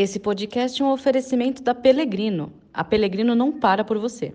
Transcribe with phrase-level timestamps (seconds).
[0.00, 2.52] Esse podcast é um oferecimento da Pelegrino.
[2.72, 4.32] A Pelegrino não para por você.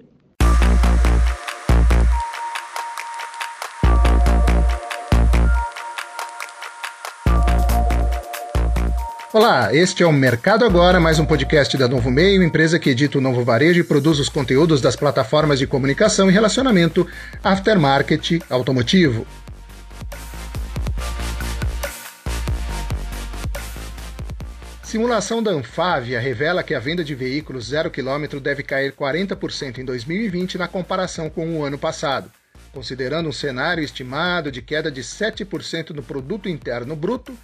[9.31, 13.17] Olá, este é o Mercado Agora, mais um podcast da Novo Meio, empresa que edita
[13.17, 17.07] o novo varejo e produz os conteúdos das plataformas de comunicação e relacionamento
[17.41, 19.25] aftermarket automotivo.
[24.93, 29.83] Simulação da Anfávia revela que a venda de veículos zero quilômetro deve cair 40% em
[29.83, 32.31] 2020 na comparação com o ano passado,
[32.71, 37.35] considerando um cenário estimado de queda de 7% no produto interno bruto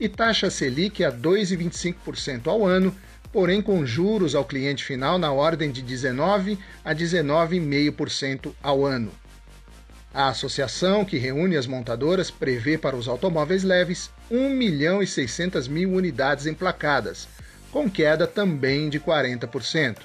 [0.00, 2.92] e taxa Selic a 2,25% ao ano,
[3.32, 9.12] porém com juros ao cliente final na ordem de 19 a 19,5% ao ano.
[10.16, 15.68] A associação que reúne as montadoras prevê para os automóveis leves 1 milhão e 600
[15.68, 17.28] mil unidades emplacadas,
[17.70, 19.98] com queda também de 40%.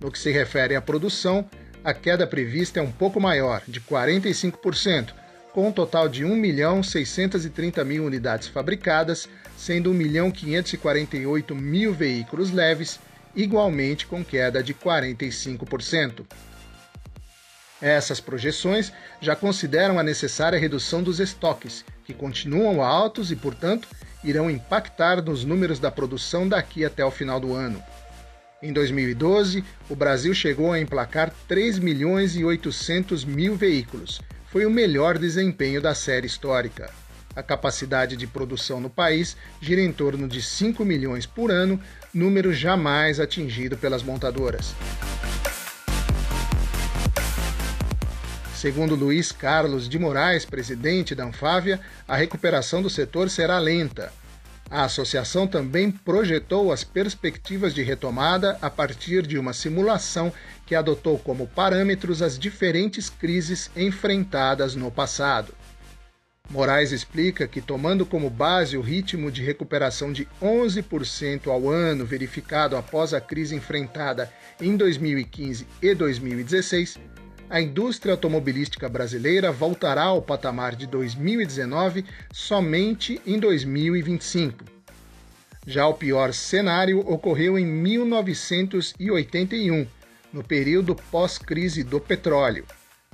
[0.00, 1.44] No que se refere à produção,
[1.84, 5.12] a queda prevista é um pouco maior, de 45%,
[5.52, 11.92] com um total de 1 milhão 630 mil unidades fabricadas, sendo 1 milhão 548 mil
[11.92, 12.98] veículos leves,
[13.34, 16.24] igualmente com queda de 45%.
[17.80, 23.86] Essas projeções já consideram a necessária redução dos estoques, que continuam altos e, portanto,
[24.24, 27.82] irão impactar nos números da produção daqui até o final do ano.
[28.62, 34.22] Em 2012, o Brasil chegou a emplacar 3 milhões e 800 mil veículos.
[34.46, 36.90] Foi o melhor desempenho da série histórica.
[37.34, 41.78] A capacidade de produção no país gira em torno de 5 milhões por ano,
[42.14, 44.74] número jamais atingido pelas montadoras.
[48.56, 54.10] Segundo Luiz Carlos de Moraes, presidente da Anfávia, a recuperação do setor será lenta.
[54.70, 60.32] A associação também projetou as perspectivas de retomada a partir de uma simulação
[60.64, 65.52] que adotou como parâmetros as diferentes crises enfrentadas no passado.
[66.48, 72.74] Moraes explica que, tomando como base o ritmo de recuperação de 11% ao ano verificado
[72.74, 76.98] após a crise enfrentada em 2015 e 2016,
[77.48, 84.64] a indústria automobilística brasileira voltará ao patamar de 2019 somente em 2025.
[85.66, 89.86] Já o pior cenário ocorreu em 1981,
[90.32, 92.64] no período pós-crise do petróleo.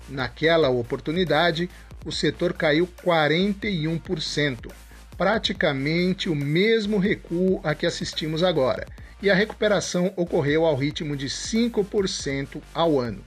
[0.09, 1.69] Naquela oportunidade,
[2.05, 4.73] o setor caiu 41%,
[5.17, 8.87] praticamente o mesmo recuo a que assistimos agora,
[9.23, 13.23] e a recuperação ocorreu ao ritmo de 5% ao ano.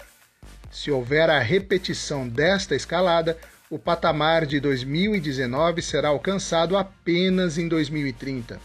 [0.76, 3.38] Se houver a repetição desta escalada,
[3.70, 8.60] o patamar de 2019 será alcançado apenas em 2030.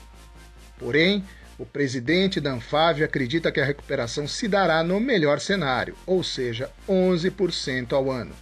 [0.77, 1.25] Porém,
[1.57, 6.69] o presidente da Anfávia acredita que a recuperação se dará no melhor cenário, ou seja,
[6.89, 8.35] 11% ao ano.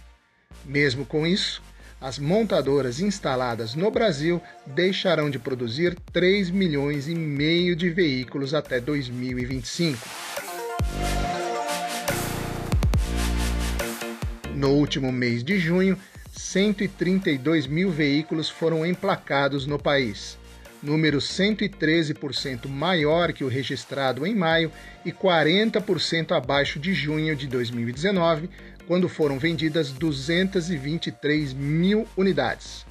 [0.65, 1.61] Mesmo com isso,
[2.01, 8.79] as montadoras instaladas no Brasil deixarão de produzir 3 milhões e meio de veículos até
[8.79, 10.28] 2025.
[14.59, 15.97] No último mês de junho,
[16.33, 20.37] 132 mil veículos foram emplacados no país,
[20.83, 24.69] número 113% maior que o registrado em maio
[25.05, 28.49] e 40% abaixo de junho de 2019,
[28.85, 32.85] quando foram vendidas 223 mil unidades.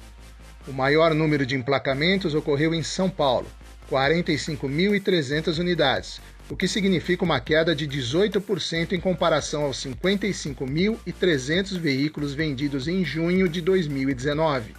[0.67, 3.45] O maior número de emplacamentos ocorreu em São Paulo,
[3.91, 6.19] 45.300 unidades,
[6.49, 13.47] o que significa uma queda de 18% em comparação aos 55.300 veículos vendidos em junho
[13.47, 14.73] de 2019.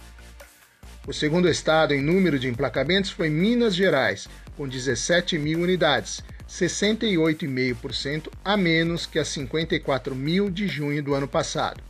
[1.07, 4.27] O segundo estado em número de emplacamentos foi Minas Gerais,
[4.57, 11.27] com 17 mil unidades, 68,5% a menos que as 54 mil de junho do ano
[11.27, 11.81] passado.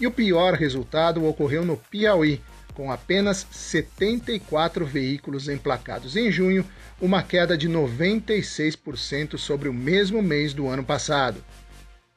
[0.00, 2.40] E o pior resultado ocorreu no Piauí,
[2.74, 6.64] com apenas 74 veículos emplacados em junho,
[7.00, 11.42] uma queda de 96% sobre o mesmo mês do ano passado.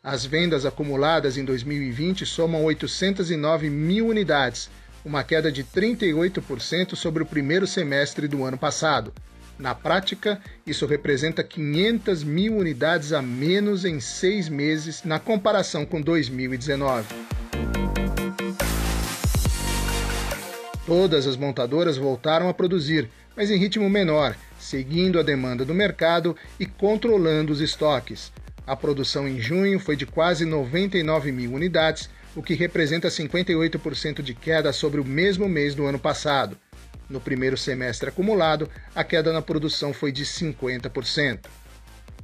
[0.03, 4.69] As vendas acumuladas em 2020 somam 809 mil unidades,
[5.03, 9.11] uma queda de 38% sobre o primeiro semestre do ano passado.
[9.57, 16.01] Na prática, isso representa 500 mil unidades a menos em seis meses na comparação com
[16.01, 17.07] 2019.
[20.85, 26.37] Todas as montadoras voltaram a produzir, mas em ritmo menor, seguindo a demanda do mercado
[26.59, 28.31] e controlando os estoques.
[28.67, 34.35] A produção em junho foi de quase 99 mil unidades, o que representa 58% de
[34.35, 36.55] queda sobre o mesmo mês do ano passado.
[37.09, 41.47] No primeiro semestre acumulado, a queda na produção foi de 50%.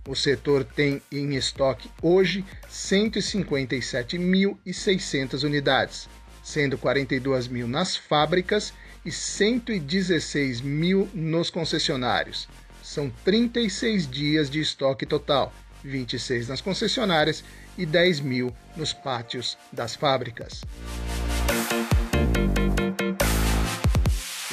[0.08, 6.08] O setor tem em estoque hoje 157.600 unidades,
[6.44, 8.74] sendo 42 mil nas fábricas
[9.06, 12.48] e 116 mil nos concessionários.
[12.84, 15.54] São 36 dias de estoque total,
[15.84, 17.44] 26 nas concessionárias
[17.78, 20.62] e 10 mil nos pátios das fábricas.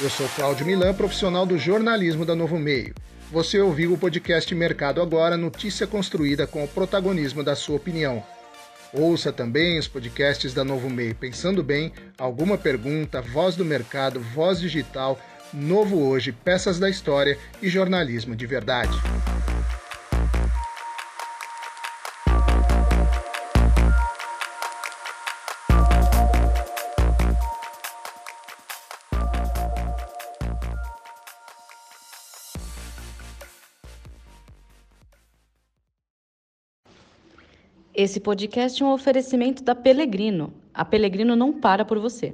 [0.01, 2.95] Eu sou Cláudio Milan, profissional do jornalismo da Novo Meio.
[3.31, 8.23] Você ouviu o podcast Mercado Agora, notícia construída com o protagonismo da sua opinião.
[8.93, 14.59] Ouça também os podcasts da Novo Meio Pensando Bem, Alguma Pergunta, Voz do Mercado, Voz
[14.59, 15.19] Digital,
[15.53, 18.97] Novo Hoje, Peças da História e Jornalismo de Verdade.
[38.01, 40.53] Esse podcast é um oferecimento da Pelegrino.
[40.73, 42.33] A Pelegrino não para por você.